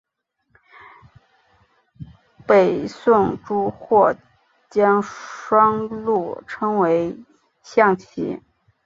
[2.47, 4.17] 北宋朱彧
[4.67, 7.23] 将双陆称为
[7.61, 8.41] 象棋。